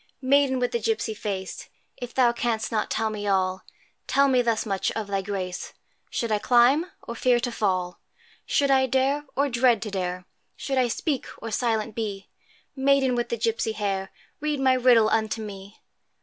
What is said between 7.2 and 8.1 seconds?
to fall?